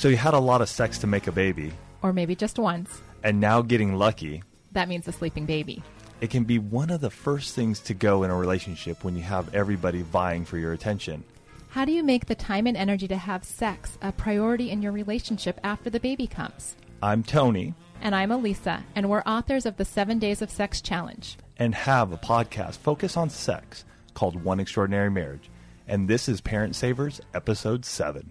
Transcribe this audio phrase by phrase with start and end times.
[0.00, 3.02] So you had a lot of sex to make a baby, or maybe just once.
[3.22, 4.42] and now getting lucky.
[4.72, 5.82] That means a sleeping baby.
[6.22, 9.22] It can be one of the first things to go in a relationship when you
[9.24, 11.22] have everybody vying for your attention.
[11.68, 14.92] How do you make the time and energy to have sex a priority in your
[14.92, 16.76] relationship after the baby comes?
[17.02, 21.36] I'm Tony And I'm Elisa, and we're authors of the Seven Days of Sex Challenge.
[21.58, 25.50] and have a podcast focused on sex called One Extraordinary Marriage.
[25.86, 28.30] And this is Parent Savers, episode 7.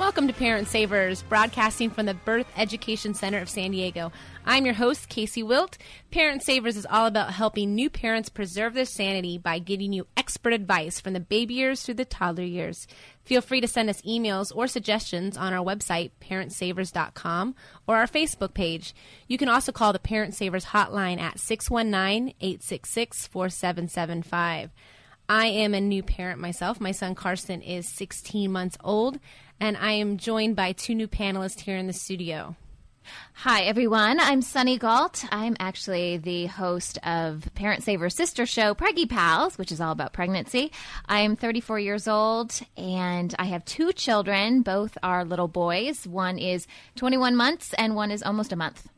[0.00, 4.10] Welcome to Parent Savers, broadcasting from the Birth Education Center of San Diego.
[4.46, 5.76] I'm your host, Casey Wilt.
[6.10, 10.54] Parent Savers is all about helping new parents preserve their sanity by giving you expert
[10.54, 12.86] advice from the baby years through the toddler years.
[13.24, 17.54] Feel free to send us emails or suggestions on our website, parentsavers.com,
[17.86, 18.94] or our Facebook page.
[19.28, 24.70] You can also call the Parent Savers hotline at 619 866 4775.
[25.30, 26.80] I am a new parent myself.
[26.80, 29.20] My son Carson is 16 months old,
[29.60, 32.56] and I am joined by two new panelists here in the studio.
[33.34, 34.20] Hi, everyone.
[34.20, 35.24] I'm Sunny Gault.
[35.30, 40.12] I'm actually the host of Parent Saver sister show, Preggy Pals, which is all about
[40.12, 40.72] pregnancy.
[41.06, 44.62] I am 34 years old and I have two children.
[44.62, 46.06] Both are little boys.
[46.06, 48.88] One is 21 months and one is almost a month.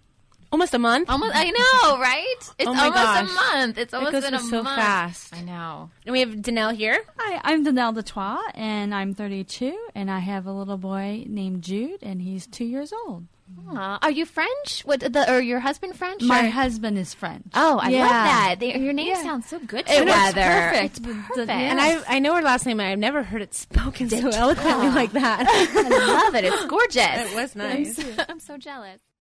[0.52, 1.08] Almost a month.
[1.08, 2.34] Almost, I know, right?
[2.58, 3.20] It's Oh my almost gosh.
[3.30, 3.78] a month.
[3.78, 4.76] It's almost goes been a so month.
[4.78, 5.34] fast.
[5.34, 5.88] I know.
[6.04, 7.02] And we have Danelle here.
[7.18, 12.02] Hi, I'm Danelle Detroit, and I'm 32, and I have a little boy named Jude,
[12.02, 13.24] and he's two years old.
[13.70, 14.80] Aw, are you French?
[14.84, 16.22] What the or your husband French?
[16.22, 17.46] My or- husband is French.
[17.54, 18.00] Oh, I Yeah.
[18.02, 18.56] love that.
[18.60, 19.22] They, your name Yeah.
[19.22, 20.42] sounds so good It was together.
[20.42, 20.84] perfect.
[20.84, 21.48] It's The- the- perfect.
[21.48, 21.70] yeah.
[21.70, 22.80] And I, I know her last name.
[22.80, 25.46] I've never heard it spoken so eloquently like that.
[25.48, 26.44] I love it.
[26.44, 26.96] It's gorgeous.
[27.30, 27.98] it was nice.
[27.98, 29.00] I'm so, I'm so jealous.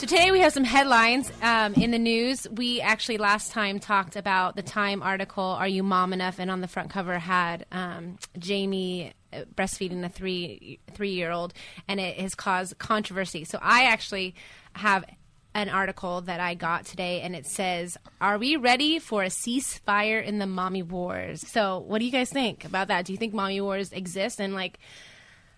[0.00, 2.48] So today we have some headlines um, in the news.
[2.50, 6.62] We actually last time talked about the Time article, "Are You Mom Enough?" and on
[6.62, 11.52] the front cover had um, Jamie uh, breastfeeding a three three year old,
[11.86, 13.44] and it has caused controversy.
[13.44, 14.34] So I actually
[14.72, 15.04] have
[15.52, 20.24] an article that I got today, and it says, "Are we ready for a ceasefire
[20.24, 23.04] in the mommy wars?" So what do you guys think about that?
[23.04, 24.40] Do you think mommy wars exist?
[24.40, 24.78] And like.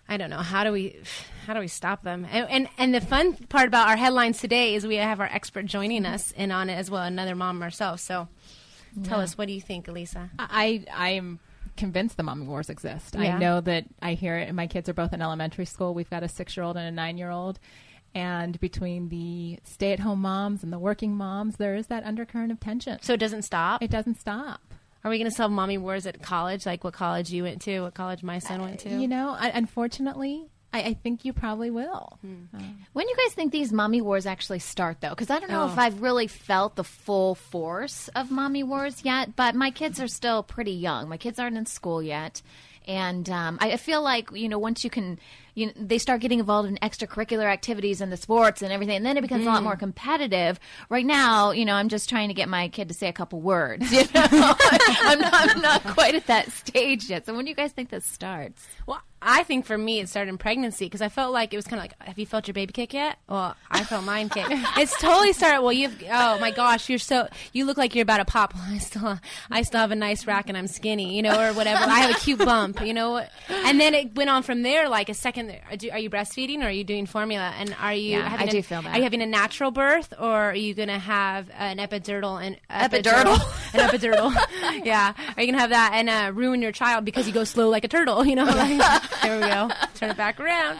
[0.07, 0.99] I don't know how do we
[1.45, 2.27] how do we stop them?
[2.29, 5.65] And, and and the fun part about our headlines today is we have our expert
[5.65, 7.99] joining us in on it as well, another mom herself.
[7.99, 8.27] So
[9.03, 10.29] tell us what do you think, Elisa?
[10.37, 11.39] I I am
[11.77, 13.15] convinced the mommy wars exist.
[13.17, 13.35] Yeah.
[13.35, 14.47] I know that I hear it.
[14.47, 15.93] And my kids are both in elementary school.
[15.93, 17.59] We've got a six year old and a nine year old.
[18.15, 22.51] And between the stay at home moms and the working moms, there is that undercurrent
[22.51, 22.99] of tension.
[23.01, 23.81] So it doesn't stop.
[23.81, 24.61] It doesn't stop.
[25.03, 26.65] Are we going to solve mommy wars at college?
[26.65, 27.81] Like what college you went to?
[27.81, 28.93] What college my son went to?
[28.95, 32.17] Uh, you know, I, unfortunately, I, I think you probably will.
[32.21, 32.45] Hmm.
[32.55, 35.09] Um, when do you guys think these mommy wars actually start, though?
[35.09, 35.81] Because I don't know if Oh.
[35.81, 39.35] I've really felt the full force of mommy wars yet.
[39.35, 41.09] But my kids are still pretty young.
[41.09, 42.41] My kids aren't in school yet,
[42.85, 45.19] and um, I I feel like you know once you can,
[45.55, 49.05] you know, they start getting involved in extracurricular activities and the sports and everything, and
[49.05, 50.59] then it becomes a lot more competitive.
[50.89, 53.41] Right now, you know, I'm just trying to get my kid to say a couple
[53.41, 53.91] words.
[53.91, 57.25] You know, I'm, not, I'm not quite at that stage yet.
[57.25, 58.67] So when do you guys think this starts?
[58.87, 61.65] Well, I think for me, it started in pregnancy because I felt like it was
[61.65, 63.17] kind of like, have you felt your baby kick yet?
[63.27, 64.45] Well, I felt mine kick.
[64.49, 65.61] it's totally started.
[65.61, 68.53] Well, you've oh my gosh, you're so you look like you're about to pop.
[68.69, 71.83] I still I still have a nice rack and I'm skinny, you know, or whatever.
[71.83, 73.25] I have a cute bump, you know.
[73.49, 74.89] And then it went on from there.
[74.89, 77.53] Like a second, are you- are you breastfeeding or are you doing formula?
[77.57, 78.11] And are you?
[78.17, 78.93] Yeah, having I a- do feel that.
[78.93, 82.57] Are you having a natural birth or are you going to have an epidural and
[82.69, 83.35] Epidural?
[83.73, 84.33] an epidural?
[84.85, 87.43] yeah, are you going to have that and uh, ruin your child because you go
[87.43, 88.25] slow like a turtle?
[88.25, 89.69] You know, like there we go.
[89.95, 90.79] Turn it back around.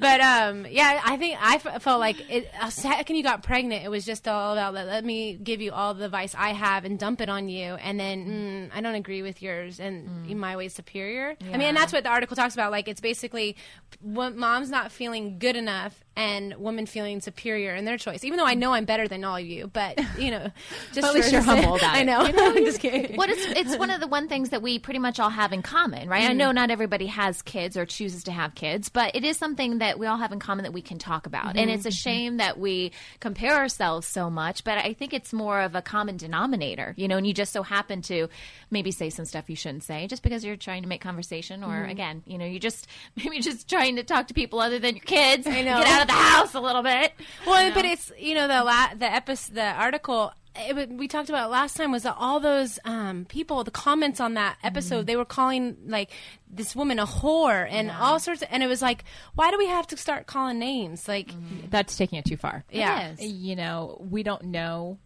[0.00, 3.84] But um, yeah, I think I f- felt like it, a second you got pregnant,
[3.84, 6.84] it was just all about let, let me give you all the advice I have
[6.84, 10.56] and dump it on you, and then mm, I don't agree with yours, and my
[10.56, 11.36] way superior.
[11.40, 12.70] I mean, and that's what the article talks about.
[12.70, 13.56] Like, it's basically
[14.00, 18.24] wo- mom's not feeling good enough, and women feeling superior in their choice.
[18.24, 20.50] Even though I know I'm better than all of you, but you know,
[20.92, 22.04] just at least you're humble about I it.
[22.06, 22.18] know.
[22.36, 23.16] I'm just kidding.
[23.16, 25.62] What it's it's one of the one things that we pretty much all have in
[25.62, 26.24] common, right?
[26.24, 26.38] I mm-hmm.
[26.38, 30.00] know not everybody has kids or chooses to have kids, but it is something that
[30.00, 31.56] we all have in common that we can talk about.
[31.56, 31.94] And it's a mm-hmm.
[31.94, 36.16] shame that we compare ourselves so much, but I think it's more of a common
[36.16, 38.28] denominator, you know, and you just so happen to
[38.72, 41.68] maybe say some stuff you shouldn't say just because you're trying to make conversation or
[41.68, 41.90] mm-hmm.
[41.90, 45.04] again, you know, you just maybe just trying to talk to people other than your
[45.04, 45.46] kids.
[45.46, 45.78] I know.
[45.78, 47.12] Get out of the house a little bit.
[47.46, 51.50] Well, but it's you know the la- the episode, the article it, we talked about
[51.50, 55.24] last time was that all those um, people, the comments on that episode, they were
[55.24, 56.10] calling like
[56.50, 59.66] this woman a whore and all sorts of, and it was like, why do we
[59.66, 61.06] have to start calling names?
[61.06, 61.30] Like,
[61.70, 62.64] That's taking it too far.
[62.70, 63.22] yeah, is.
[63.22, 64.98] You know, we don't know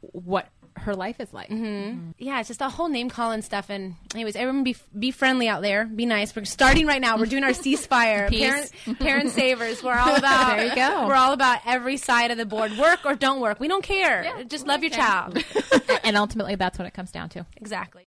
[0.00, 0.48] what
[0.80, 1.48] her life is like.
[1.48, 1.64] Mm-hmm.
[1.64, 2.10] Mm-hmm.
[2.18, 3.70] yeah, it's just a whole name calling stuff.
[3.70, 6.34] And anyways, everyone be be friendly out there, be nice.
[6.34, 7.16] We're starting right now.
[7.16, 8.40] We're doing our ceasefire, Peace.
[8.84, 9.82] parent parent savers.
[9.82, 11.06] We're all about There you go.
[11.06, 13.60] We're all about every side of the board, work or don't work.
[13.60, 14.44] We don't care.
[14.48, 15.42] just love your child.
[16.04, 17.46] and ultimately, that's what it comes down to.
[17.56, 18.06] exactly.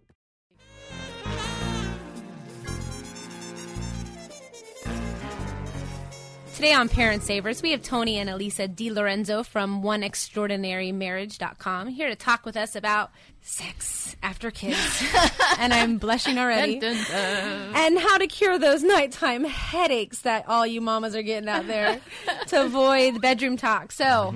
[6.61, 12.45] Today on Parent Savers, we have Tony and Elisa DiLorenzo from OneExtraordinaryMarriage.com here to talk
[12.45, 13.09] with us about
[13.41, 15.03] sex after kids.
[15.57, 16.79] and I'm blushing already.
[16.79, 21.99] And how to cure those nighttime headaches that all you mamas are getting out there
[22.49, 23.91] to avoid bedroom talk.
[23.91, 24.35] So,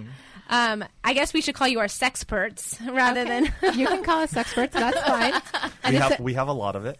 [0.49, 3.51] um, I guess we should call you our sexperts rather than.
[3.75, 4.73] You can call us experts.
[4.73, 5.33] That's fine.
[5.89, 6.97] We have we have a lot of it.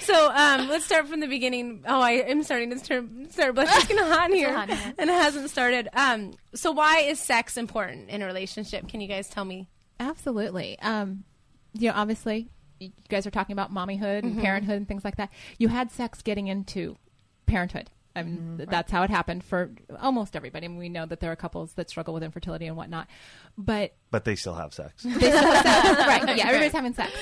[0.00, 1.82] So um, let's start from the beginning.
[1.86, 3.74] Oh, I am starting to turn, start blushing.
[3.76, 4.94] It's getting hot in here, hot in here.
[4.98, 5.88] and it hasn't started.
[5.94, 8.86] Um, so why is sex important in a relationship?
[8.88, 9.68] Can you guys tell me?
[9.98, 10.78] Absolutely.
[10.80, 11.24] Um,
[11.72, 15.30] you know, obviously, you guys are talking about mommyhood and parenthood and things like that.
[15.58, 16.96] You had sex getting into
[17.46, 17.90] parenthood.
[18.16, 18.56] I mean, mm-hmm.
[18.56, 19.70] th- that's how it happened for
[20.00, 20.66] almost everybody.
[20.66, 23.08] I mean, we know that there are couples that struggle with infertility and whatnot,
[23.58, 25.02] but But they still have sex.
[25.02, 26.06] they still have sex.
[26.26, 26.36] right?
[26.36, 27.12] Yeah, everybody's having sex.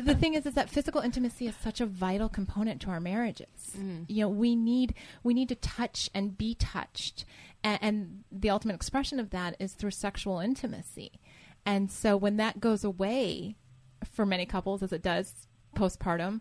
[0.00, 3.76] the thing is, is that physical intimacy is such a vital component to our marriages.
[3.76, 4.04] Mm.
[4.08, 7.24] You know, we need we need to touch and be touched,
[7.64, 11.20] and, and the ultimate expression of that is through sexual intimacy.
[11.66, 13.56] And so, when that goes away
[14.04, 16.40] for many couples, as it does postpartum,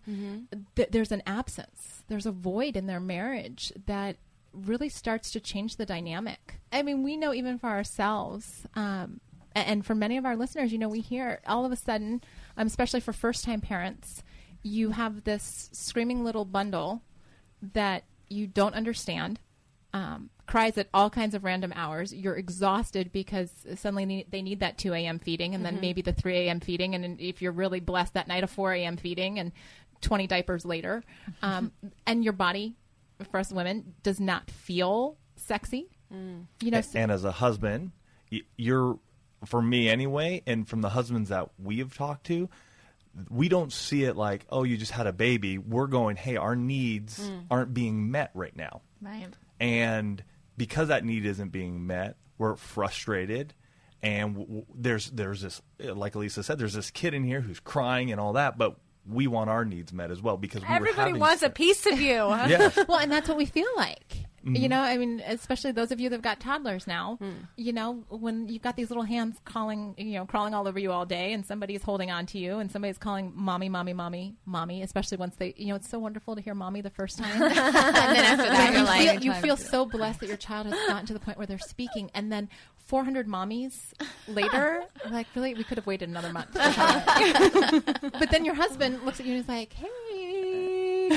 [0.76, 2.04] th- there's an absence.
[2.08, 4.18] There's a void in their marriage that
[4.54, 6.60] really starts to change the dynamic.
[6.72, 9.22] I mean, we know even for ourselves, um,
[9.56, 12.22] and for many of our listeners, you know, we hear all of a sudden,
[12.58, 14.24] um, especially for first time parents,
[14.64, 17.02] you have this screaming little bundle
[17.62, 19.40] that you don't understand,
[19.94, 22.14] um, cries at all kinds of random hours.
[22.14, 25.20] You're exhausted because suddenly ne- they need that 2 a.m.
[25.20, 26.60] feeding and then maybe the 3 a.m.
[26.60, 26.96] feeding.
[26.96, 28.98] And if you're really blessed that night, a 4 a.m.
[28.98, 29.52] feeding and
[30.02, 31.04] 20 diapers later.
[31.42, 31.72] Um,
[32.08, 32.76] and your body,
[33.32, 35.88] for us women, does not feel sexy.
[36.62, 37.92] You know, s- and as a husband,
[38.58, 38.98] you're
[39.46, 42.50] for me anyway, and from the husbands that we have talked to,
[43.30, 45.58] we don't see it like, oh, you just had a baby.
[45.58, 48.82] We're going, hey, our needs aren't being met right now.
[49.02, 49.28] Right.
[49.62, 50.24] And
[50.58, 53.54] because that need isn't being met, we're frustrated.
[54.02, 57.60] And w- w- there's there's this, like Elisa said, there's this kid in here who's
[57.60, 58.76] crying and all that, but
[59.08, 61.86] we want our needs met as well because we were Everybody having wants a piece
[61.86, 62.14] of you.
[62.48, 64.26] Yeah, well, and that's what we feel like.
[64.44, 67.18] You know, I mean, especially those of you that've got toddlers now.
[67.22, 67.32] Hmm.
[67.58, 70.92] You know, when you've got these little hands calling, you know, crawling all over you
[70.92, 74.82] all day, and somebody's holding on to you, and somebody's calling mommy, mommy, mommy, mommy.
[74.82, 77.42] Especially once they, you know, it's so wonderful to hear mommy the first time.
[77.42, 80.76] and then after that, you're like- feel, you feel so blessed that your child has
[80.88, 82.50] gotten to the point where they're speaking, and then
[82.88, 83.94] 400 mommies
[84.28, 86.50] later, like really, we could have waited another month.
[86.56, 89.88] but then your husband looks at you and is like, "Hey,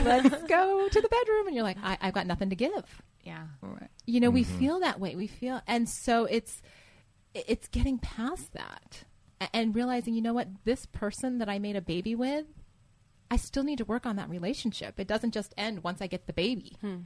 [0.03, 3.45] let's go to the bedroom," and you're like, I- "I've got nothing to give." Yeah.
[4.07, 4.59] You know, we mm-hmm.
[4.59, 5.17] feel that way.
[5.17, 6.61] We feel, and so it's
[7.35, 9.05] it's getting past that
[9.53, 12.47] and realizing, you know what, this person that I made a baby with,
[13.31, 15.01] I still need to work on that relationship.
[15.01, 16.77] It doesn't just end once I get the baby.
[16.81, 16.97] Hmm.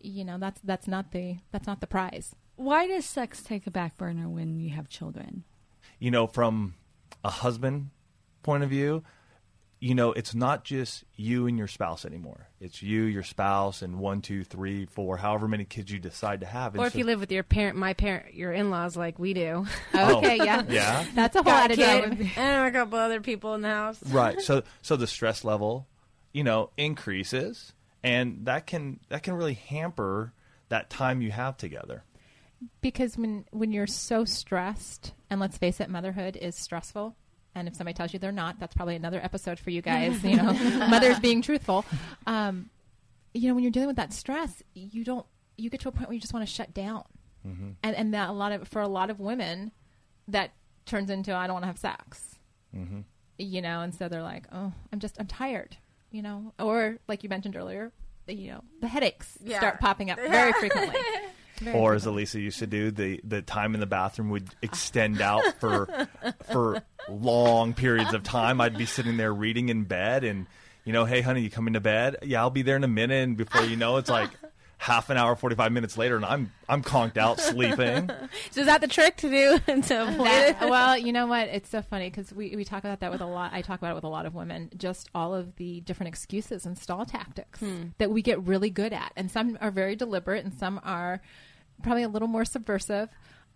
[0.00, 2.34] You know, that's that's not the that's not the prize.
[2.56, 5.44] Why does sex take a back burner when you have children?
[5.98, 6.74] you know, from
[7.24, 7.90] a husband
[8.42, 9.02] point of view,
[9.86, 12.48] you know, it's not just you and your spouse anymore.
[12.60, 16.46] It's you, your spouse, and one, two, three, four, however many kids you decide to
[16.46, 16.74] have.
[16.74, 19.32] And Or if so- you live with your parent, my parent, your in-laws, like we
[19.32, 19.64] do.
[19.94, 21.04] Oh, Okay, yeah, yeah.
[21.14, 22.18] that's a whole lot of attitude.
[22.18, 24.02] kid and a couple other people in the house.
[24.10, 24.40] right.
[24.40, 25.86] So, so the stress level,
[26.32, 30.32] you know, increases, and that can that can really hamper
[30.68, 32.02] that time you have together.
[32.80, 37.14] because when when you're so stressed and let's face it motherhood is stressful
[37.56, 40.36] and if somebody tells you they're not that's probably another episode for you guys you
[40.36, 40.52] know
[40.88, 41.84] mothers being truthful.
[42.26, 42.70] Um,
[43.34, 46.08] you know when you're dealing with that stress you don't you get to a point
[46.08, 47.02] where you just want to shut down.
[47.44, 49.72] And and that a lot of for a lot of women
[50.28, 50.50] that
[50.84, 52.38] turns into i don't want to have sex.
[53.38, 55.76] You know and so they're like oh i'm just i'm tired
[56.10, 56.52] you know?
[56.58, 57.92] Or like you mentioned earlier
[58.26, 59.58] you know the headaches Yeah.
[59.58, 60.96] start popping up very frequently
[61.58, 65.20] Very or as Elisa used to do, the the time in the bathroom would extend
[65.20, 66.08] out for
[66.44, 68.60] for long periods of time.
[68.60, 70.46] I'd be sitting there reading in bed, and
[70.84, 72.16] you know, hey, honey, you coming to bed?
[72.22, 73.22] Yeah, I'll be there in a minute.
[73.24, 74.30] And before you know, it's like
[74.78, 78.10] half an hour, forty five minutes later, and I'm I'm conked out sleeping.
[78.50, 80.70] So is that the trick to do to avoid That- it?
[80.70, 81.48] well, you know what?
[81.48, 83.52] It's so funny because we, we talk about that with a lot.
[83.52, 84.70] I talk about it with a lot of women.
[84.76, 87.88] Just all of the different excuses and stall tactics hmm.
[87.98, 91.20] that we get really good at, and some are very deliberate, and some are
[91.82, 93.08] probably a little more subversive.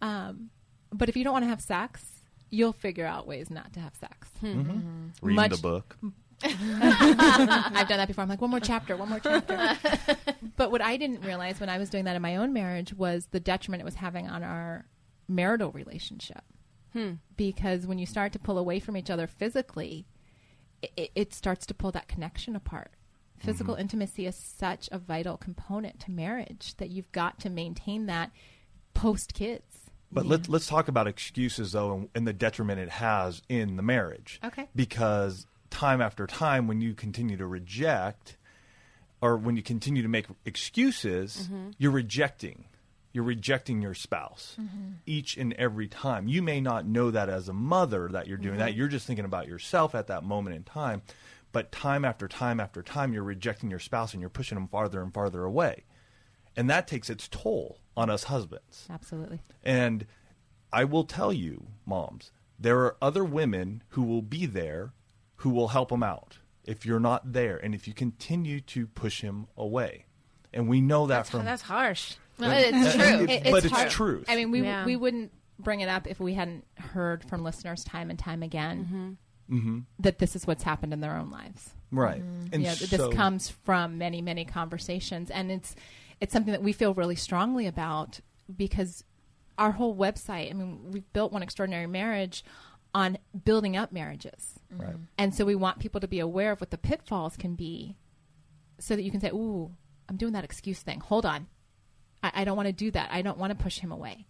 [0.03, 0.51] Um,
[0.93, 2.05] but if you don't want to have sex,
[2.51, 4.29] you'll figure out ways not to have sex.
[4.41, 4.47] Hmm.
[4.47, 4.71] Mm-hmm.
[4.71, 5.07] Mm-hmm.
[5.23, 5.97] Reading Much- the book.
[6.43, 8.23] I've done that before.
[8.23, 9.77] I'm like, one more chapter, one more chapter.
[10.57, 13.27] but what I didn't realize when I was doing that in my own marriage was
[13.31, 14.87] the detriment it was having on our
[15.29, 16.43] marital relationship.
[16.93, 17.15] Hmm.
[17.37, 20.07] Because when you start to pull away from each other physically,
[20.83, 22.93] it, it starts to pull that connection apart.
[23.39, 23.83] Physical mm-hmm.
[23.83, 28.31] intimacy is such a vital component to marriage that you've got to maintain that
[28.93, 29.91] post kids.
[30.13, 33.83] But let's let's talk about excuses though, and, and the detriment it has in the
[33.83, 34.41] marriage.
[34.45, 34.69] Okay.
[34.75, 38.37] Because time after time, when you continue to reject,
[39.21, 41.71] or when you continue to make excuses, mm-hmm.
[41.79, 42.65] you're rejecting.
[43.13, 44.93] You're rejecting your spouse mm-hmm.
[45.05, 46.29] each and every time.
[46.29, 48.71] You may not know that as a mother that you're doing that.
[48.71, 48.79] Mm-hmm.
[48.79, 51.03] You're just thinking about yourself at that moment in time.
[51.53, 55.03] But time after time after time, you're rejecting your spouse and you're pushing them farther
[55.03, 55.83] and farther away.
[56.57, 58.87] And that takes its toll on us husbands.
[58.89, 59.41] Absolutely.
[59.65, 60.07] And
[60.73, 64.93] I will tell you, moms, there are other women who will be there
[65.41, 69.21] who will help him out if you're not there and if you continue to push
[69.23, 70.05] him away.
[70.53, 72.15] And we know that from That's harsh.
[72.39, 73.27] Well, it's true.
[73.29, 73.91] it- but it's hard.
[73.91, 74.25] truth.
[74.29, 74.85] I mean, we Yeah.
[74.85, 79.19] we wouldn't bring it up if we hadn't heard from listeners time and time again
[79.51, 79.79] Mm-hmm.
[79.99, 81.75] that this is what's happened in their own lives.
[81.91, 82.23] right.
[82.53, 85.75] And yeah, so, this comes from many many conversations, and it's
[86.21, 88.21] it's something that we feel really strongly about
[88.55, 89.03] because
[89.59, 90.51] our whole website.
[90.51, 92.45] I mean, we've built one extraordinary marriage
[92.95, 94.91] on building up marriages, Right.
[94.91, 95.03] Mm-hmm.
[95.19, 97.97] and so we want people to be aware of what the pitfalls can be,
[98.79, 99.73] so that you can say, "Ooh,
[100.09, 101.01] I'm doing that excuse thing.
[101.01, 101.47] Hold on,
[102.23, 103.09] I, I don't want to do that.
[103.13, 104.27] I don't want to push him away."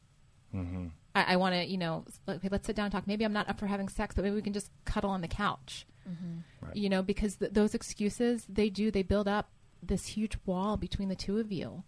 [0.54, 0.86] Mm-hmm.
[1.14, 3.06] I, I want to, you know, okay, let's sit down and talk.
[3.06, 5.28] Maybe I'm not up for having sex, but maybe we can just cuddle on the
[5.28, 5.86] couch.
[6.08, 6.66] Mm-hmm.
[6.66, 6.76] Right.
[6.76, 9.50] You know, because th- those excuses, they do, they build up
[9.82, 11.82] this huge wall between the two of you.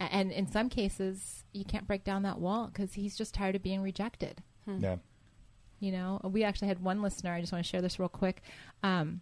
[0.00, 3.54] A- And in some cases, you can't break down that wall because he's just tired
[3.56, 4.42] of being rejected.
[4.64, 4.78] Hmm.
[4.82, 4.96] yeah.
[5.82, 7.32] You know, we actually had one listener.
[7.34, 8.42] I just want to share this real quick.
[8.84, 9.20] Um,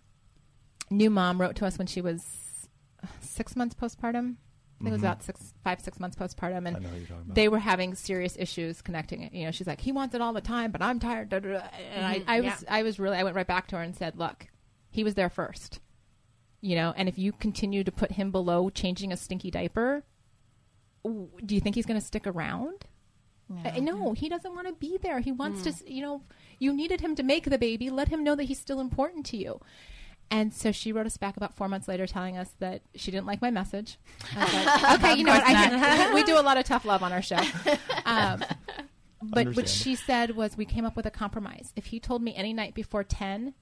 [0.90, 2.22] new mom wrote to us when she was
[3.02, 4.36] uh, six months postpartum.
[4.78, 6.76] I think it was about six, five, six months postpartum, and Mm-hmm.
[6.76, 7.34] I know what you're about.
[7.34, 9.32] they were having serious issues connecting it.
[9.32, 11.30] You know, she's like, he wants it all the time, but I'm tired.
[11.30, 11.62] Da, da, da.
[11.94, 14.16] And I, I was, I was really, I went right back to her and said,
[14.18, 14.46] look,
[14.90, 15.80] he was there first.
[16.62, 20.02] You know, and if you continue to put him below changing a stinky diaper,
[21.04, 22.84] do you think he's going to stick around?
[23.64, 25.18] Uh, no, he doesn't want to be there.
[25.20, 26.22] He wants to, you know,
[26.60, 27.90] you needed him to make the baby.
[27.90, 29.60] Let him know that he's still important to you.
[30.30, 33.26] And so she wrote us back about four months later, telling us that she didn't
[33.26, 33.98] like my message.
[34.36, 35.42] Like, okay, you know what?
[35.44, 37.40] I can, we do a lot of tough love on our show.
[38.04, 38.44] Um,
[39.22, 41.72] but what she said was, we came up with a compromise.
[41.74, 43.54] If he told me any night before ten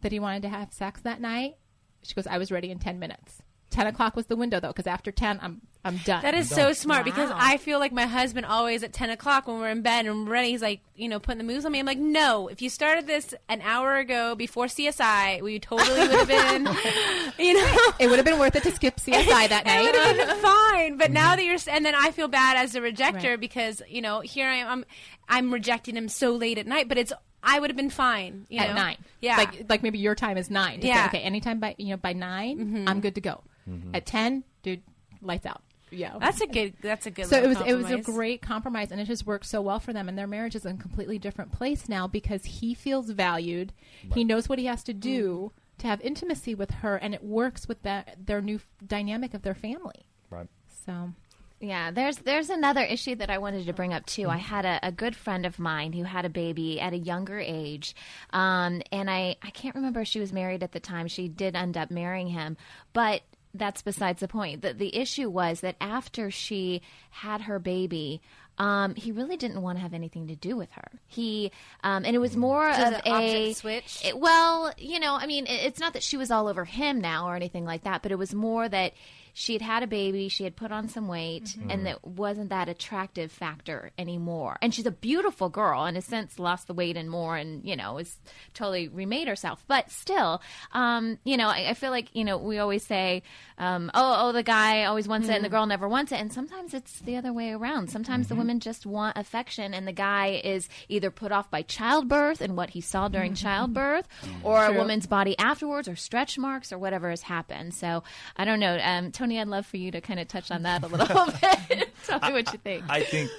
[0.00, 1.54] that he wanted to have sex that night,
[2.02, 3.42] she goes, I was ready in ten minutes.
[3.70, 6.22] Ten o'clock was the window though, because after ten, I'm I'm done.
[6.22, 7.36] That is so smart because Wow.
[7.40, 10.32] I feel like my husband always at 10 o'clock when we're in bed and we're
[10.32, 11.80] ready, he's like, you know, putting the moves on me.
[11.80, 16.10] I'm like, no, if you started this an hour ago before CSI, we totally would
[16.10, 16.66] have been,
[17.44, 17.76] you know.
[17.98, 20.16] it would have been worth it to skip CSI that It would night.
[20.16, 21.36] have been fine, but now mm-hmm.
[21.38, 23.40] that you're, and then I feel bad as a rejector Right.
[23.40, 24.84] because you know here I am, I'm,
[25.28, 27.12] I'm rejecting him so late at night, but it's
[27.42, 28.74] I would have been fine you at know?
[28.76, 28.98] nine.
[29.20, 30.76] yeah, like like maybe your time is nine.
[30.76, 31.06] To say, Yeah.
[31.06, 33.42] okay, anytime by you know by 9 i I'm good to go.
[33.68, 33.96] Mm-hmm.
[33.96, 34.82] At ten, dude,
[35.20, 35.60] lights out.
[35.92, 36.16] Yeah.
[36.18, 37.26] that's a good, that's a good.
[37.26, 39.78] so it was little it was a great compromise, and it just worked so well
[39.78, 40.08] for them.
[40.08, 43.72] And their marriage is in a completely different place now because he feels valued.
[44.14, 47.68] He knows what he has to do to have intimacy with her, and it works
[47.68, 50.06] with that their new f- dynamic of their family.
[50.30, 50.48] Right.
[50.86, 51.12] So
[51.60, 54.28] Yeah, there's there's another issue that I wanted to bring up too.
[54.28, 57.38] I had a, a good friend of mine who had a baby at a younger
[57.38, 57.94] age,
[58.30, 61.06] um, and I I can't remember if she was married at the time.
[61.08, 62.56] She did end up marrying him,
[62.92, 63.22] but
[63.54, 64.62] that's besides the point.
[64.62, 68.20] The the issue was that after she had her baby.
[68.58, 70.90] Um, he really didn't want to have anything to do with her.
[71.06, 71.50] He,
[71.82, 74.02] um, and it was more Does of a switch?
[74.04, 77.00] it- well, you know, I mean, it- it's not that she was all over him
[77.00, 78.92] now or anything like that, but it was more that
[79.34, 81.70] she had had a baby, she had put on some weight, Mm-hmm.
[81.70, 84.58] and that wasn't that attractive factor anymore.
[84.60, 87.76] And she's a beautiful girl, in a sense, lost the weight and more, and you
[87.76, 88.16] know, is
[88.54, 89.64] totally remade herself.
[89.66, 93.22] But still, um, you know, I, I feel like you know we always say,
[93.58, 95.56] um, oh, oh, the guy always wants it and the Mm-hmm.
[95.56, 97.90] girl never wants it, and sometimes it's the other way around.
[97.90, 102.40] Sometimes the women just want affection, and the guy is either put off by childbirth
[102.40, 104.06] and what he saw during childbirth,
[104.42, 107.74] or a woman's body afterwards, or stretch marks, or whatever has happened.
[107.74, 108.02] So
[108.36, 109.40] I don't know, um, Tony.
[109.40, 111.26] I'd love for you to kind of touch on that a little
[111.70, 111.88] bit.
[112.06, 112.84] Tell me what you think.
[112.88, 113.30] I think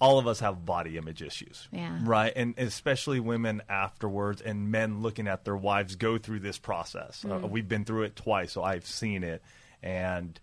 [0.00, 1.68] all of us have body image issues.
[1.70, 1.98] Yeah.
[2.02, 2.32] Right.
[2.34, 7.24] And especially women afterwards and men looking at their wives go through this process.
[7.24, 9.40] Uh, we've been through it twice, so I've seen it.
[9.84, 10.40] And,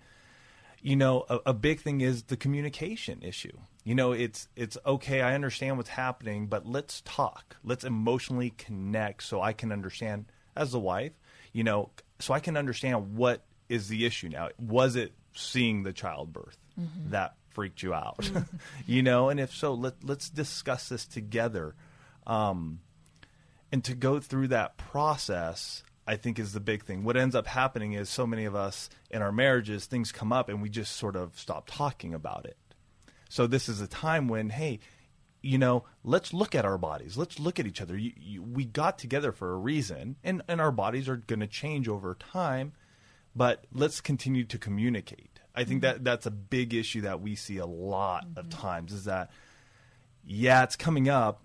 [0.82, 3.58] you know, a, a big thing is the communication issue.
[3.84, 5.22] You know, it's it's okay.
[5.22, 7.56] I understand what's happening, but let's talk.
[7.64, 10.26] Let's emotionally connect so I can understand
[10.56, 11.14] as the wife.
[11.54, 11.90] You know,
[12.20, 14.50] so I can understand what is the issue now.
[14.60, 16.58] Was it seeing the childbirth
[17.10, 18.30] that freaked you out?
[18.88, 21.76] you know, and if so, let let's discuss this together.
[22.26, 22.80] Um,
[23.72, 27.04] and to go through that process i think is the big thing.
[27.04, 30.50] What ends up happening is so many of us in our marriages things come up
[30.50, 32.58] and we just sort of stop talking about it.
[33.30, 34.80] So this is a time when hey
[35.42, 37.18] you know let's look at our bodies.
[37.18, 37.98] Let's look at each other.
[37.98, 41.48] You, you, we got together for a reason and, and our bodies are going to
[41.48, 42.72] change over time
[43.38, 47.58] but let's continue to communicate i think that that's a big issue that we see
[47.58, 49.30] a lot of times is that
[50.26, 51.44] yeah it's coming up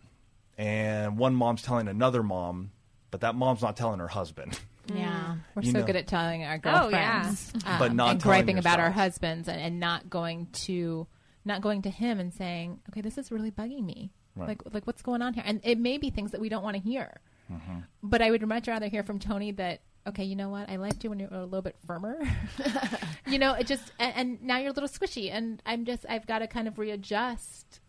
[0.59, 2.73] and one mom's telling another mom,
[3.11, 4.61] but that mom's not telling her husband.
[4.95, 5.37] yeah.
[5.55, 5.87] we're You so know.
[5.87, 7.23] good at telling our Oh, yeah.
[7.23, 11.07] girlfriends, um, But not and griping about our husbands, and, and not going to
[11.47, 14.13] not going to him and saying, "Okay, this is really bugging me.
[14.37, 14.49] Right.
[14.51, 16.77] Like, like what's going on here?" And it may be things that we don't want
[16.77, 17.79] to hear, Mm-hmm.
[18.03, 19.81] but I would much rather hear from Tony that.
[20.07, 20.69] Okay, you know what?
[20.69, 22.19] I liked you when you were a little bit firmer.
[23.27, 26.27] you know, it just and, and now you're a little squishy, and I'm just I've
[26.27, 27.81] got to kind of readjust.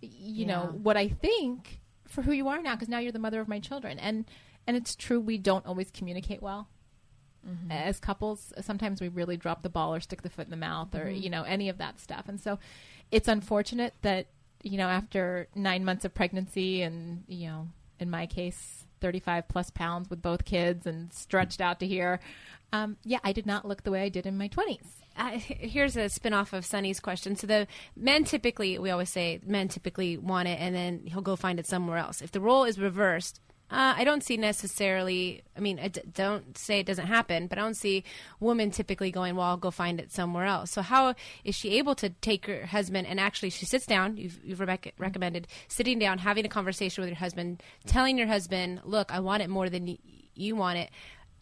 [0.00, 3.40] You know what I think for who you are now, because now you're the mother
[3.40, 4.24] of my children, and
[4.66, 6.68] and it's true we don't always communicate well
[7.48, 7.70] mm-hmm.
[7.70, 10.94] as couples sometimes we really drop the ball or stick the foot in the mouth
[10.94, 11.22] or mm-hmm.
[11.22, 12.58] you know any of that stuff and so
[13.10, 14.26] it's unfortunate that
[14.62, 17.68] you know after nine months of pregnancy and you know
[18.00, 22.20] in my case 35 plus pounds with both kids and stretched out to here
[22.72, 24.86] um, yeah i did not look the way i did in my 20s
[25.18, 27.36] uh, here's a spin-off of Sunny's question.
[27.36, 31.36] So the men typically, we always say men typically want it, and then he'll go
[31.36, 32.20] find it somewhere else.
[32.20, 35.42] If the role is reversed, uh, I don't see necessarily.
[35.56, 38.04] I mean, I d- don't say it doesn't happen, but I don't see
[38.38, 41.94] women typically going, "Well, I'll go find it somewhere else." So how is she able
[41.96, 44.16] to take her husband and actually she sits down?
[44.16, 48.82] You've, you've rec- recommended sitting down, having a conversation with your husband, telling your husband,
[48.84, 49.98] "Look, I want it more than y-
[50.34, 50.90] you want it."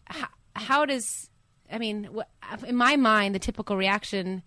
[0.05, 1.29] How, how does
[1.71, 4.41] I mean, wh- in my mind, the typical reaction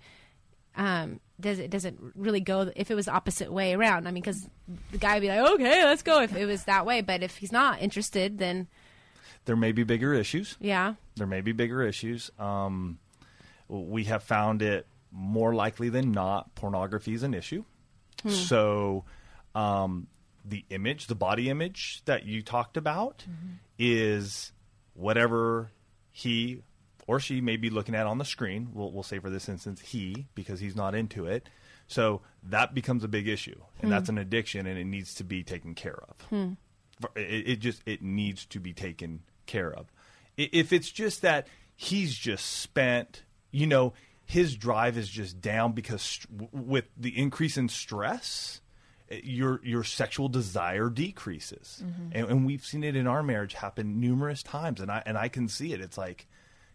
[0.77, 4.07] um, does it doesn't really go if it was the opposite way around.
[4.09, 4.49] I mean, because
[4.91, 7.37] the guy would be like, "Okay, let's go." If it was that way, but if
[7.37, 8.67] he's not interested, then
[9.45, 10.57] There may be bigger issues.
[10.61, 12.31] yeah, There may be bigger issues.
[12.39, 12.99] Um,
[13.69, 17.65] we have found it more likely than not pornography is an issue.
[18.29, 19.05] So
[19.55, 20.09] um,
[20.45, 23.25] the image, the body image that you talked about,
[23.79, 24.53] is
[24.95, 25.71] whatever
[26.11, 26.63] he
[27.09, 28.69] or she may be looking at on the screen.
[28.73, 31.49] We'll, we'll say for this instance, he, because he's not into it.
[31.89, 33.91] So that becomes a big issue, and Hmm.
[33.91, 36.21] that's an addiction, and it needs to be taken care of.
[36.29, 36.53] Hmm.
[37.17, 39.87] It, it just it needs to be taken care of.
[40.37, 43.95] If it's just that he's just spent, you know,
[44.27, 48.61] his drive is just down because st- with the increase in stress,
[49.11, 52.11] eh, your your sexual desire decreases, Mhm.
[52.13, 55.29] and, and we've seen it in our marriage happen numerous times, and I and I
[55.29, 55.81] can see it.
[55.81, 56.27] It's like,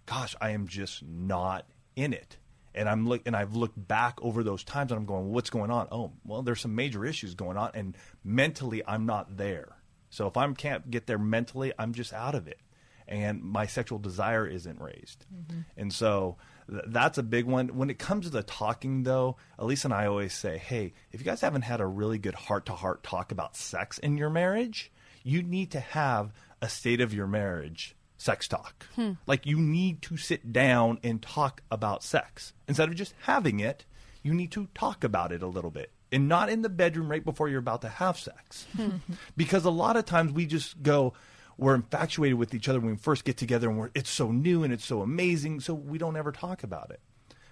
[0.05, 2.37] gosh, I am just not in it.
[2.75, 5.69] And I'm look, and I've looked back over those times, and I'm going, what's going
[5.69, 5.87] on?
[5.91, 9.77] Oh, well, there's some major issues going on, and mentally, I'm not there.
[10.09, 12.59] So if I can't get there mentally, I'm just out of it,
[13.07, 15.25] and my sexual desire isn't raised.
[15.33, 15.59] Mm-hmm.
[15.77, 16.37] And so
[16.69, 17.69] th- that's a big one.
[17.69, 21.25] When it comes to the talking, though, Elise and I always say, hey, if you
[21.25, 24.91] guys haven't had a really good heart to heart talk about sex in your marriage,
[25.23, 28.87] you need to have a state of your marriage sex talk.
[28.95, 29.13] Hmm.
[29.27, 32.53] Like you need to sit down and talk about sex.
[32.67, 33.85] Instead of just having it,
[34.21, 35.91] you need to talk about it a little bit.
[36.11, 38.67] And not in the bedroom right before you're about to have sex.
[39.37, 41.13] because a lot of times we just go,
[41.57, 44.63] we're infatuated with each other when we first get together and we're, it's so new
[44.63, 46.99] and it's so amazing, so we don't ever talk about it.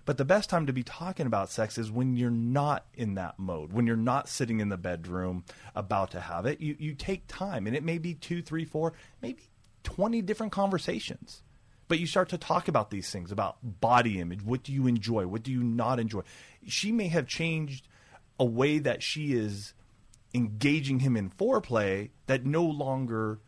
[0.05, 3.37] But the best time to be talking about sex is when you're not in that
[3.37, 5.43] mode, when you're not sitting in the bedroom
[5.75, 6.59] about to have it.
[6.59, 9.43] You, you take time, and it may be two, three, four, maybe
[9.83, 11.43] 20 different conversations.
[11.87, 14.43] But you start to talk about these things about body image.
[14.43, 15.27] What do you enjoy?
[15.27, 16.21] What do you not enjoy?
[16.65, 17.87] She may have changed
[18.39, 19.73] a way that she is
[20.33, 23.39] engaging him in foreplay that no longer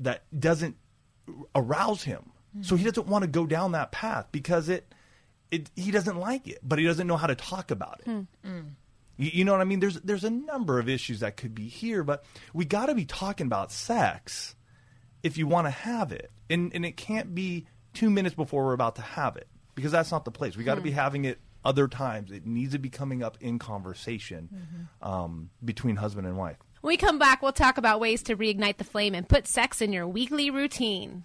[0.00, 0.76] that doesn't
[1.54, 2.30] arouse him.
[2.62, 2.88] So he mm-hmm.
[2.88, 4.92] doesn't want to go down that path because it
[5.50, 8.10] it he doesn't like it, but he doesn't know how to talk about it.
[8.10, 8.20] Hmm.
[8.44, 8.70] Mm.
[9.16, 9.80] You, you know what I mean?
[9.80, 13.04] There's there's a number of issues that could be here, but we got to be
[13.04, 14.56] talking about sex
[15.22, 18.72] if you want to have it, and and it can't be two minutes before we're
[18.74, 20.56] about to have it because that's not the place.
[20.56, 20.84] We got to Hmm.
[20.84, 22.30] be having it other times.
[22.30, 26.56] It needs to be coming up in conversation um, between husband and wife.
[26.80, 29.80] When we come back, we'll talk about ways to reignite the flame and put sex
[29.82, 31.24] in your weekly routine.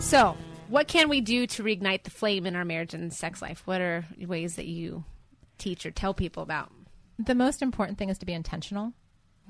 [0.00, 0.36] So,
[0.68, 3.62] what can we do to reignite the flame in our marriage and sex life?
[3.66, 5.04] What are ways that you
[5.58, 6.72] teach or tell people about?
[7.18, 8.92] The most important thing is to be intentional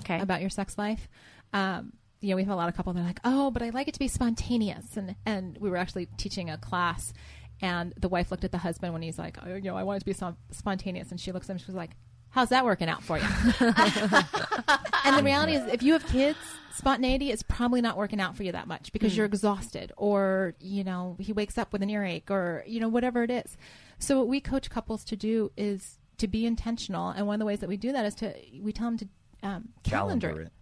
[0.00, 0.18] okay.
[0.20, 1.08] about your sex life.
[1.52, 3.70] Um, you know, we have a lot of couples that are like, "Oh, but I
[3.70, 7.12] like it to be spontaneous." And and we were actually teaching a class,
[7.60, 9.98] and the wife looked at the husband when he's like, oh, "You know, I want
[9.98, 11.58] it to be some- spontaneous," and she looks at him.
[11.58, 11.90] She was like,
[12.30, 13.24] "How's that working out for you?"
[15.04, 16.38] and the reality is, if you have kids,
[16.74, 19.16] spontaneity is probably not working out for you that much because Mm.
[19.16, 23.22] you're exhausted, or you know, he wakes up with an earache, or you know, whatever
[23.22, 23.56] it is.
[23.98, 27.46] So what we coach couples to do is to be intentional, and one of the
[27.46, 29.08] ways that we do that is to we tell them to
[29.42, 30.52] um, calendar, Calendar it.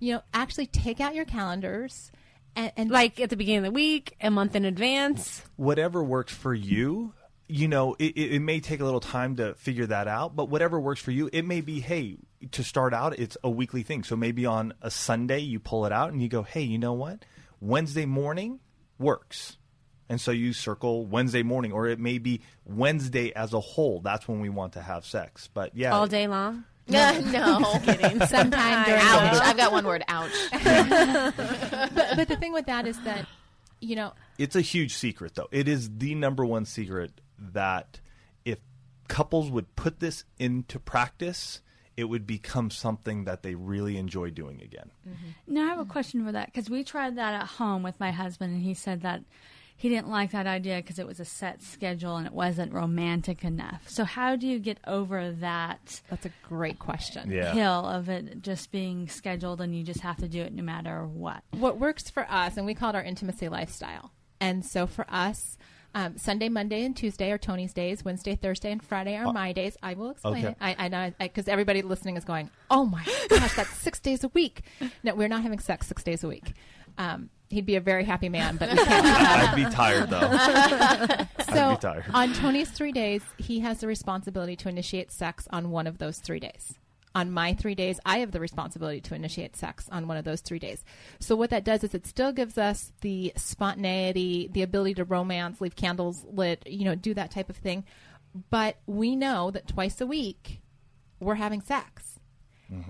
[0.00, 2.10] You know, actually take out your calendars
[2.56, 5.42] and, and Like at the beginning of the week, a month in advance.
[5.56, 7.14] whatever works for you
[7.48, 10.48] you know it, it it may take a little time to figure that out but
[10.50, 12.16] whatever works for you it may be hey
[12.52, 15.92] to start out it's a weekly thing so maybe on a sunday you pull it
[15.92, 17.24] out and you go hey you know what
[17.60, 18.60] wednesday morning
[18.98, 19.56] works
[20.10, 24.28] and so you circle wednesday morning or it may be wednesday as a whole that's
[24.28, 26.64] when we want to have sex but yeah All day long?
[26.90, 27.80] No, no.
[27.84, 28.18] kidding.
[28.26, 29.42] Sometime during the ouch.
[29.42, 30.02] I've got one word.
[30.08, 30.32] Ouch.
[30.50, 31.36] but,
[32.16, 33.26] but the thing with that is that
[33.80, 35.48] you know It's a huge secret, though.
[35.50, 38.00] It is the number one secret that
[38.44, 38.58] if
[39.08, 41.60] couples would put this into practice,
[41.96, 44.90] it would become something that they really enjoy doing again.
[45.08, 45.54] Mm-hmm.
[45.54, 48.10] Now I have a question for that because we tried that at home with my
[48.10, 49.22] husband, and he said that
[49.78, 53.44] he didn't like that idea because it was a set schedule and it wasn't romantic
[53.44, 53.88] enough.
[53.88, 56.02] So how do you get over that?
[56.10, 57.30] That's a great question.
[57.30, 57.52] Yeah.
[57.52, 61.06] Hill of it just being scheduled and you just have to do it no matter
[61.06, 61.44] what.
[61.52, 64.10] what works for us, and we call it our intimacy lifestyle.
[64.40, 65.56] And so for us,
[65.98, 68.04] um, Sunday, Monday, and Tuesday are Tony's days.
[68.04, 69.76] Wednesday, Thursday, and Friday are my days.
[69.82, 70.52] I will explain okay.
[70.52, 70.56] it.
[70.60, 74.28] I, I know because everybody listening is going, "Oh my gosh, that's six days a
[74.28, 74.62] week."
[75.02, 76.52] No, we're not having sex six days a week.
[76.98, 79.06] Um, he'd be a very happy man, but we can't.
[79.06, 80.20] I'd be tired, though.
[80.20, 80.28] so
[81.52, 82.04] I'd be tired.
[82.14, 86.18] on Tony's three days, he has the responsibility to initiate sex on one of those
[86.18, 86.78] three days.
[87.14, 90.40] On my three days, I have the responsibility to initiate sex on one of those
[90.40, 90.84] three days.
[91.20, 95.60] So what that does is it still gives us the spontaneity, the ability to romance,
[95.60, 97.84] leave candles lit, you know, do that type of thing.
[98.50, 100.60] But we know that twice a week
[101.20, 102.14] we're having sex.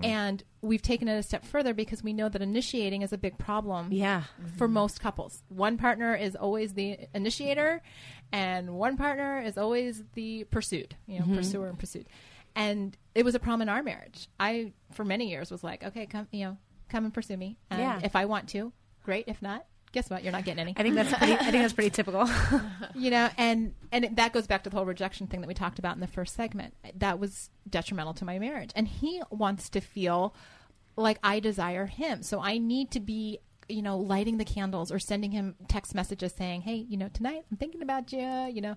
[0.03, 3.37] And we've taken it a step further because we know that initiating is a big
[3.37, 4.23] problem Yeah.
[4.57, 5.41] for most couples.
[5.47, 7.81] One partner is always the initiator,
[8.33, 11.35] and one partner is always the pursued, you know, Mm-hmm.
[11.37, 12.07] pursuer and pursued.
[12.59, 14.27] And it was a problem in our marriage.
[14.39, 16.57] I, for many years, was like, okay, come, you know,
[16.89, 17.57] come and pursue me.
[17.69, 17.99] And Yeah.
[18.03, 18.71] if I want to,
[19.03, 19.25] great.
[19.27, 20.23] If not, guess what?
[20.23, 22.29] You're not getting any I think that's pretty, I think that's pretty typical.
[22.95, 25.53] you know and and it, that goes back to the whole rejection thing that we
[25.53, 29.69] talked about in the first segment that was detrimental to my marriage and he wants
[29.69, 30.35] to feel
[30.95, 34.99] like i desire him so i need to be you know lighting the candles or
[34.99, 38.19] sending him text messages saying hey you know tonight i'm thinking about you
[38.53, 38.75] you know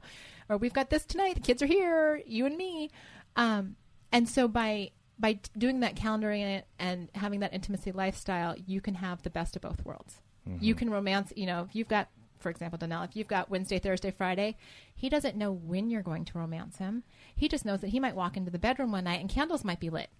[0.48, 2.90] or we've got this tonight the kids are here you and me
[3.36, 3.76] um
[4.10, 8.94] and so by by doing that calendaring it and having that intimacy lifestyle you can
[8.96, 10.20] have the best of both worlds
[10.60, 12.08] you can romance you know if you've got
[12.40, 14.56] for example Danelle, if you've got Wednesday, Thursday, Friday,
[14.94, 17.04] he doesn't know when you're going to romance him.
[17.36, 19.78] He just knows that he might walk into the bedroom one night and candles might
[19.78, 20.10] be lit.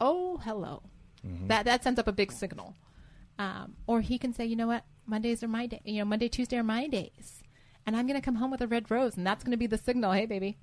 [0.00, 0.82] Oh, hello.
[1.46, 2.74] That that sends up a big signal.
[3.38, 5.80] Um, or he can say, you know what, Mondays are my day.
[5.84, 7.42] You know, Monday, Tuesday are my days,
[7.86, 9.68] and I'm going to come home with a red rose, and that's going to be
[9.68, 10.12] the signal.
[10.12, 10.58] Hey, baby.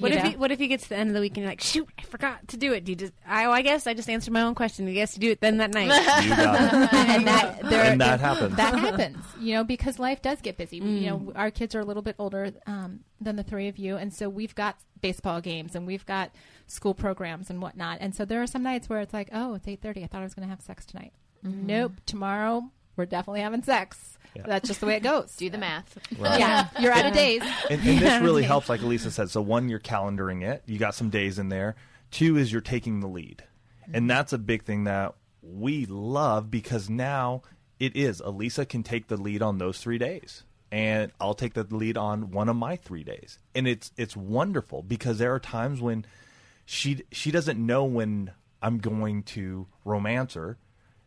[0.00, 0.30] What You if know?
[0.30, 1.88] you, what if he gets to the end of the week and you're like, shoot,
[1.98, 2.84] I forgot to do it?
[2.84, 3.12] Do you just?
[3.26, 4.86] I, oh, I guess I just answered my own question.
[4.88, 5.86] I guess you do it then that night.
[6.24, 6.92] You got it.
[6.92, 8.56] and that there, And that happens.
[8.56, 10.78] That happens, you know, because life does get busy.
[10.78, 13.96] You know, our kids are a little bit older um, than the three of you,
[13.96, 16.30] and so we've got baseball games and we've got
[16.66, 17.98] school programs and whatnot.
[18.00, 20.02] And so there are some nights where it's like, oh, it's eight thirty.
[20.02, 21.12] I thought I was going to have sex tonight.
[21.42, 24.16] Nope, tomorrow we're definitely having sex.
[24.44, 25.34] That's just the way it goes.
[25.36, 25.98] Do the math.
[26.18, 26.38] Right.
[26.38, 27.42] Yeah, you're out of days.
[27.70, 29.30] And, and this really helps, like Elisa said.
[29.30, 30.62] So one, you're calendaring it.
[30.66, 31.76] You got some days in there.
[32.10, 33.44] Two is you're taking the lead,
[33.84, 34.06] and mm-hmm.
[34.08, 37.42] that's a big thing that we love because now
[37.78, 38.20] it is.
[38.20, 42.30] Elisa can take the lead on those three days, and I'll take the lead on
[42.30, 46.04] one of my three days, and it's it's wonderful because there are times when
[46.64, 48.32] she she doesn't know when
[48.62, 50.58] I'm going to romance her,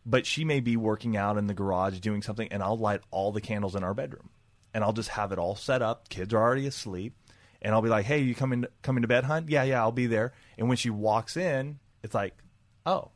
[0.10, 3.32] but she may be working out in the garage doing something, and I'll light all
[3.32, 4.30] the candles in our bedroom,
[4.74, 6.10] and I'll just have it all set up.
[6.10, 7.14] Kids are already asleep,
[7.62, 9.46] and I'll be like, "Hey, you coming coming to bed, hun?
[9.48, 12.36] Yeah, yeah, I'll be there." And when she walks in, it's like,
[12.88, 13.12] "Oh,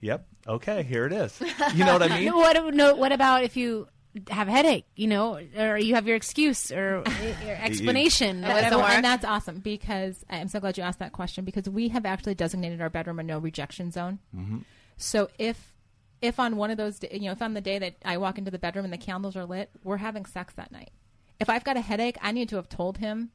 [0.00, 1.40] yep, okay, here it is."
[1.74, 2.34] You know what I mean?
[2.34, 3.86] What, no, what about if you
[4.28, 7.04] have a headache, you know, or you have your excuse or
[7.46, 8.82] your explanation or whatever?
[8.82, 12.34] and that's awesome because I'm so glad you asked that question because we have actually
[12.34, 14.18] designated our bedroom a no rejection zone.
[14.36, 14.58] Mm-hmm.
[14.96, 15.72] So if
[16.22, 18.50] if on one of those, you know, if on the day that I walk into
[18.50, 20.90] the bedroom and the candles are lit, we're having sex that night.
[21.40, 23.30] If I've got a headache, I need to have told him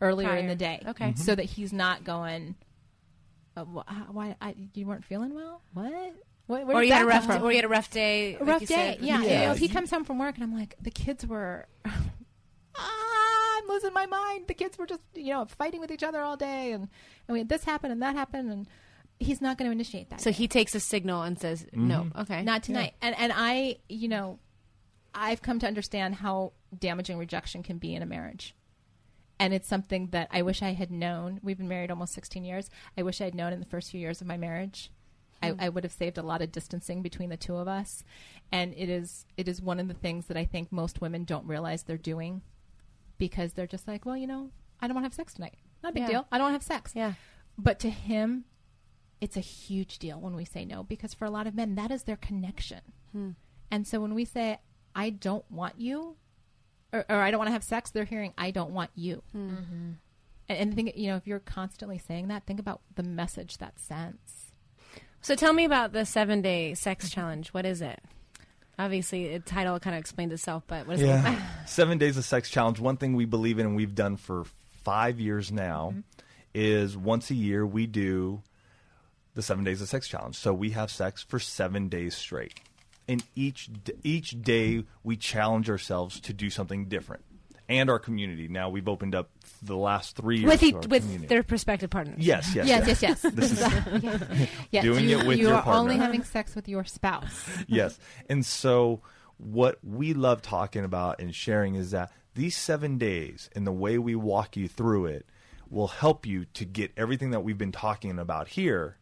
[0.00, 1.12] earlier in the day, Okay.
[1.16, 2.54] so that he's not going.
[3.56, 5.60] Uh, why I, you weren't feeling well?
[5.74, 5.92] What?
[6.46, 7.42] What, where or you had a rough, come from?
[7.46, 8.74] or you had a rough day, A like rough you day.
[8.74, 8.98] said.
[9.00, 9.22] Yeah.
[9.22, 9.40] Yeah.
[9.40, 11.66] You know, if he comes home from work and I'm like, the kids were,
[12.76, 14.46] ah, I'm losing my mind.
[14.48, 16.88] The kids were just, you know, fighting with each other all day, and
[17.28, 18.66] and we had this happen and that happened, and
[19.20, 20.20] he's not going to initiate that.
[20.20, 20.36] So day.
[20.36, 22.20] he takes a signal and says, "No, mm-hmm.
[22.20, 22.94] okay, not tonight.
[23.00, 24.38] And and I, you know,
[25.14, 28.54] I've come to understand how damaging rejection can be in a marriage.
[29.38, 31.40] And it's something that I wish I had known.
[31.42, 32.70] We've been married almost 16 years.
[32.96, 34.90] I wish I had known in the first few years of my marriage.
[35.42, 35.60] I, hmm.
[35.60, 38.04] I would have saved a lot of distancing between the two of us.
[38.52, 41.46] And it is it is one of the things that I think most women don't
[41.46, 42.42] realize they're doing
[43.18, 44.50] because they're just like, well, you know,
[44.80, 45.54] I don't want to have sex tonight.
[45.82, 46.08] Not a big Yeah.
[46.08, 46.26] deal.
[46.30, 46.92] I don't want to have sex.
[46.94, 47.14] Yeah.
[47.58, 48.44] But to him,
[49.20, 51.90] it's a huge deal when we say no because for a lot of men, that
[51.90, 52.80] is their connection.
[53.12, 53.30] Hmm.
[53.70, 54.58] And so when we say,
[54.94, 56.16] I don't want you,
[56.92, 59.22] or, or I don't want to have sex, they're hearing, I don't want you.
[59.32, 59.48] Hmm.
[59.48, 59.90] Mm-hmm.
[60.48, 63.78] And, and think, you know, if you're constantly saying that, think about the message that
[63.78, 64.52] sends.
[65.20, 67.48] So tell me about the seven day sex challenge.
[67.48, 68.00] What is it?
[68.78, 71.06] Obviously, the title kind of explains itself, but what is it?
[71.06, 71.40] Yeah.
[71.66, 72.80] Seven Days of Sex Challenge.
[72.80, 74.44] One thing we believe in and we've done for
[74.82, 76.00] five years now mm-hmm.
[76.54, 78.42] is once a year we do
[79.34, 80.36] the Seven Days of Sex Challenge.
[80.36, 82.60] So we have sex for seven days straight.
[83.06, 83.68] And each
[84.02, 87.22] each day we challenge ourselves to do something different.
[87.68, 88.46] And our community.
[88.48, 89.30] Now we've opened up
[89.62, 91.26] the last three years with to each, our with community.
[91.28, 92.16] their prospective partners.
[92.18, 93.22] yes, yes, Yes, yes, yes.
[93.32, 93.60] This is
[94.70, 97.48] yes, Doing you, it with you your are only having sex with your spouse.
[97.66, 97.98] yes.
[98.28, 99.00] And so
[99.38, 103.96] what we love talking about and sharing is that these seven days and the way
[103.98, 105.26] we walk you through it
[105.70, 108.98] will help you to get everything that we've been talking about here,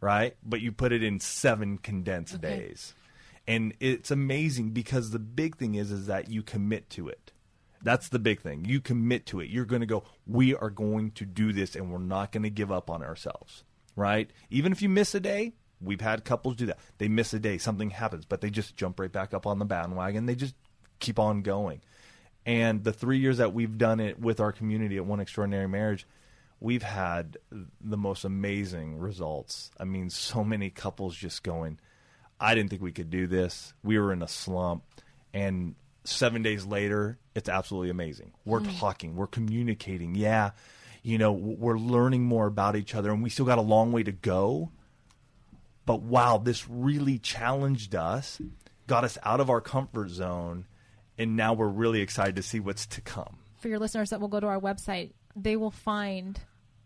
[0.00, 0.36] right?
[0.44, 2.94] But you put it in seven condensed days.
[3.46, 7.32] And it's amazing because the big thing is is that you commit to it.
[7.82, 8.64] That's the big thing.
[8.64, 9.48] You commit to it.
[9.50, 12.50] You're going to go, we are going to do this and we're not going to
[12.50, 13.64] give up on ourselves.
[13.98, 14.30] right?
[14.48, 16.78] Even if you miss a day, we've had couples do that.
[16.98, 19.64] They miss a day, something happens, but they just jump right back up on the
[19.64, 20.26] bandwagon.
[20.26, 20.54] They just
[21.00, 21.82] keep on going.
[22.46, 26.06] And the three years that we've done it with our community at One Extraordinary Marriage,
[26.60, 27.36] we've had
[27.80, 29.70] the most amazing results.
[29.78, 31.78] I mean, so many couples just going,
[32.40, 33.72] I didn't think we could do this.
[33.82, 34.82] We were in a slump.
[35.34, 38.32] And seven days later, it's absolutely amazing.
[38.44, 38.78] We're Mm.
[38.78, 40.14] talking, we're communicating.
[40.14, 40.50] Yeah,
[41.02, 44.02] you know, we're learning more about each other, and we still got a long way
[44.02, 44.70] to go.
[45.86, 48.40] But wow, this really challenged us,
[48.86, 50.66] got us out of our comfort zone,
[51.16, 53.38] and now we're really excited to see what's to come.
[53.58, 56.38] for your listeners that will go to our website, they will find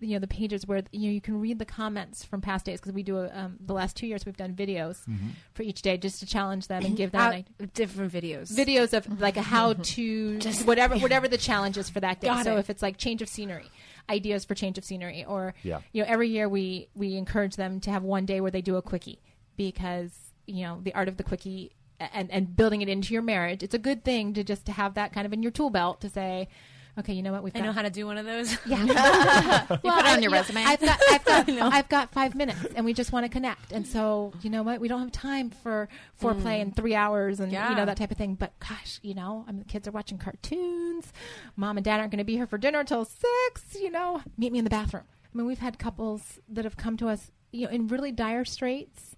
[0.03, 2.81] you know the pages where you know you can read the comments from past days
[2.81, 5.31] because we do a, um, the last two years we've done videos Mhm.
[5.55, 8.93] for each day just to challenge them and give them Out- an different videos, videos
[8.93, 12.27] of like a how to Just- whatever whatever the challenge is for that day.
[12.29, 12.61] Got so it.
[12.61, 13.71] if it's like change of scenery,
[14.11, 15.81] ideas for change of scenery, or Yeah.
[15.93, 18.77] you know every year we we encourage them to have one day where they do
[18.77, 19.21] a quickie
[19.57, 23.63] because you know the art of the quickie and and building it into your marriage.
[23.63, 26.01] It's a good thing to just to have that kind of in your tool belt
[26.01, 26.49] to say.
[26.99, 27.43] Okay, you know what?
[27.43, 28.55] We've I got know how to do one of those.
[28.67, 28.83] Yeah,
[29.71, 30.63] You put it on your I- resume.
[30.63, 33.73] I've got, I've got, I've got five minutes, and we just want to connect.
[33.73, 34.79] And so, you know what?
[34.79, 35.89] We don't have time for
[36.21, 36.61] foreplay Mm.
[36.61, 37.71] in three hours, and Yeah.
[37.71, 38.35] you know that type of thing.
[38.35, 41.13] But gosh, you know, I mean, the kids are watching cartoons.
[41.57, 43.75] Mom and dad aren't going to be here for dinner till six.
[43.81, 45.05] You know, meet me in the bathroom.
[45.35, 48.45] I mean, we've had couples that have come to us, you know, in really dire
[48.45, 49.17] straits.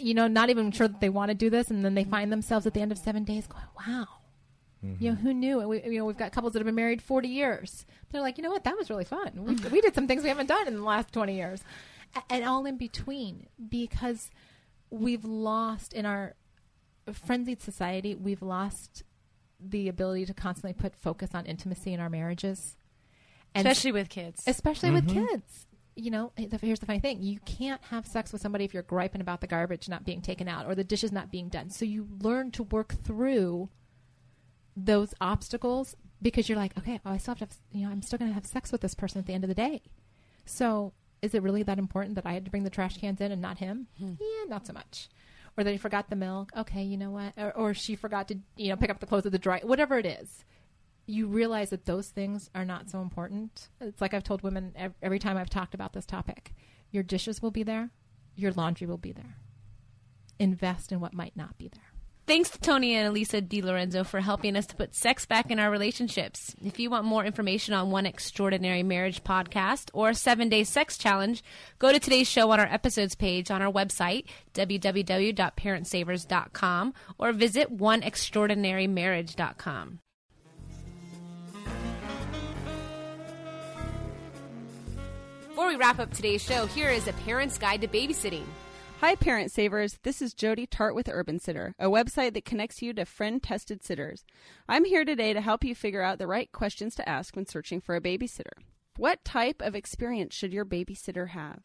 [0.00, 2.32] You know, not even sure that they want to do this, and then they find
[2.32, 4.06] themselves at the end of seven days going, "Wow."
[5.00, 5.26] You know, mm-hmm.
[5.26, 5.60] who knew?
[5.60, 7.86] And we, you know, we've got couples that have been married 40 years.
[8.10, 8.64] They're like, you know what?
[8.64, 9.30] That was really fun.
[9.34, 9.70] We, mm-hmm.
[9.72, 11.62] we did some things we haven't done in the last 20 years.
[12.16, 14.30] A- And all in between because
[14.90, 16.34] we've lost in our
[17.12, 19.02] frenzied society, we've lost
[19.60, 22.76] the ability to constantly put focus on intimacy in our marriages.
[23.54, 24.42] Especially with kids.
[24.46, 25.28] Especially with Mhm.
[25.28, 25.66] kids.
[25.96, 27.22] You know, eh, here's the funny thing.
[27.22, 30.48] You can't have sex with somebody if you're griping about the garbage not being taken
[30.48, 31.70] out or the dishes not being done.
[31.70, 33.68] So you learn to work through
[34.76, 38.02] those obstacles because you're like, okay, oh, I still have to, have, you know, I'm
[38.02, 39.82] still going to have sex with this person at the end of the day.
[40.46, 43.32] So is it really that important that I had to bring the trash cans in
[43.32, 43.86] and not him?
[43.98, 44.14] Hmm.
[44.20, 45.08] Yeah, not so much.
[45.56, 46.50] Or that he forgot the milk.
[46.56, 47.32] Okay, you know what?
[47.36, 49.60] Or, or she forgot to, you know, pick up the clothes at the dry.
[49.62, 50.44] Whatever it is,
[51.06, 53.68] you realize that those things are not so important.
[53.80, 56.52] It's like I've told women ev- every time I've talked about this topic:
[56.90, 57.90] your dishes will be there,
[58.34, 59.36] your laundry will be there.
[60.38, 61.93] Invest in what might not be there.
[62.26, 65.70] Thanks to Tony and Alisa DiLorenzo for helping us to put sex back in our
[65.70, 66.56] relationships.
[66.64, 71.44] If you want more information on One Extraordinary Marriage podcast or seven day sex challenge,
[71.78, 79.98] go to today's show on our episodes page on our website, www.parentsavers.com, or visit oneextraordinarymarriage.com.
[85.48, 88.46] Before we wrap up today's show, here is a parent's guide to babysitting.
[89.00, 89.98] Hi, Parent Savers.
[90.02, 93.84] This is Jody Tart with Urban Sitter, a website that connects you to friend tested
[93.84, 94.24] sitters.
[94.68, 97.80] I'm here today to help you figure out the right questions to ask when searching
[97.80, 98.52] for a babysitter.
[98.96, 101.60] What type of experience should your babysitter have?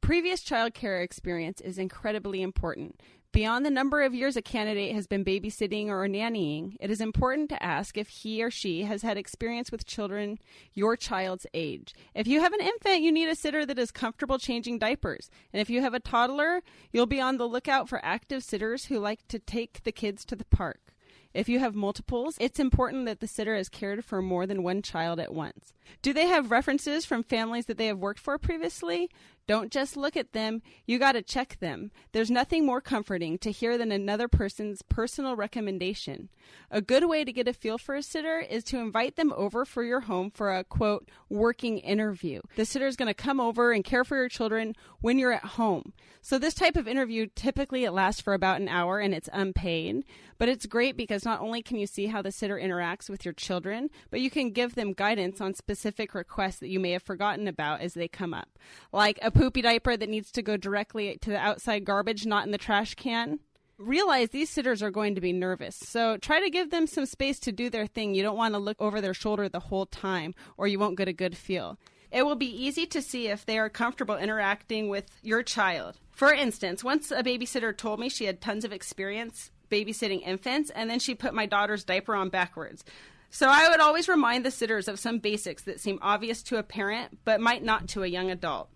[0.00, 3.00] Previous child care experience is incredibly important.
[3.34, 7.48] Beyond the number of years a candidate has been babysitting or nannying, it is important
[7.48, 10.38] to ask if he or she has had experience with children
[10.72, 11.96] your child's age.
[12.14, 15.30] If you have an infant, you need a sitter that is comfortable changing diapers.
[15.52, 19.00] And if you have a toddler, you'll be on the lookout for active sitters who
[19.00, 20.94] like to take the kids to the park.
[21.34, 24.80] If you have multiples, it's important that the sitter has cared for more than one
[24.80, 25.72] child at once.
[26.00, 29.10] Do they have references from families that they have worked for previously?
[29.46, 31.90] Don't just look at them, you got to check them.
[32.12, 36.30] There's nothing more comforting to hear than another person's personal recommendation.
[36.70, 39.64] A good way to get a feel for a sitter is to invite them over
[39.64, 42.40] for your home for a quote, working interview.
[42.56, 45.44] The sitter is going to come over and care for your children when you're at
[45.44, 45.92] home.
[46.22, 50.04] So this type of interview typically it lasts for about an hour and it's unpaid,
[50.38, 53.34] but it's great because not only can you see how the sitter interacts with your
[53.34, 57.46] children, but you can give them guidance on specific requests that you may have forgotten
[57.46, 58.48] about as they come up.
[58.90, 62.52] Like a poopy diaper that needs to go directly to the outside garbage, not in
[62.52, 63.40] the trash can.
[63.76, 67.40] Realize these sitters are going to be nervous, so try to give them some space
[67.40, 68.14] to do their thing.
[68.14, 71.08] You don't want to look over their shoulder the whole time, or you won't get
[71.08, 71.76] a good feel.
[72.12, 75.98] It will be easy to see if they are comfortable interacting with your child.
[76.12, 80.88] For instance, once a babysitter told me she had tons of experience babysitting infants, and
[80.88, 82.84] then she put my daughter's diaper on backwards.
[83.30, 86.62] So I would always remind the sitters of some basics that seem obvious to a
[86.62, 88.68] parent, but might not to a young adult.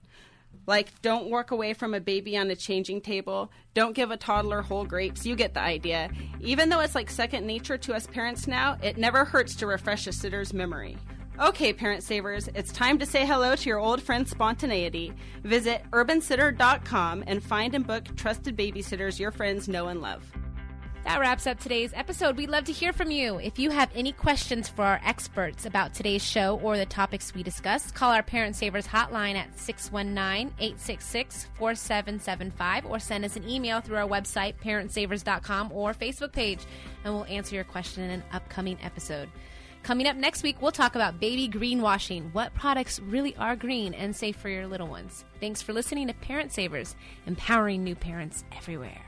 [0.69, 3.51] Like, don't walk away from a baby on a changing table.
[3.73, 5.25] Don't give a toddler whole grapes.
[5.25, 6.11] You get the idea.
[6.41, 10.07] Even though it's like second nature to us parents now, it never hurts to refresh
[10.07, 10.99] a sitter's memory.
[11.41, 15.15] Okay, parent savers, it's time to say hello to your old friend Spontaneity.
[15.43, 20.23] Visit urbansitter.com and find and book trusted babysitters your friends know and love.
[21.09, 22.37] That wraps up today's episode.
[22.37, 23.39] We'd love to hear from you.
[23.39, 27.43] If you have any questions for our experts about today's show or the topics we
[27.43, 33.81] discussed, call our Parent Savers hotline at 619 866 4775 or send us an email
[33.81, 36.61] through our website, parentsavers.com or Facebook page,
[37.05, 39.31] and we'll answer your question in an upcoming episode.
[39.83, 44.15] Coming up next week, we'll talk about baby greenwashing, what products really are green and
[44.15, 45.25] safe for your little ones.
[45.41, 46.95] Thanks for listening to Parent Savers,
[47.27, 49.08] empowering new parents everywhere.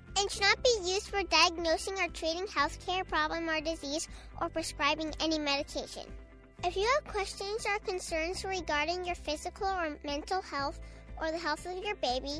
[0.21, 4.07] and should not be used for diagnosing or treating healthcare problem or disease
[4.39, 6.03] or prescribing any medication.
[6.63, 10.79] If you have questions or concerns regarding your physical or mental health
[11.19, 12.39] or the health of your baby,